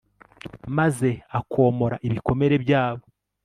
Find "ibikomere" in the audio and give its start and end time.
2.07-2.55